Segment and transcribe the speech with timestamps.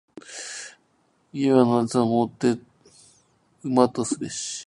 [1.31, 2.57] 家は夏をもって
[3.61, 4.59] 旨とすべし。